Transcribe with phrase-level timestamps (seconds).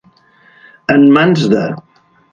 [0.95, 1.63] En mans de.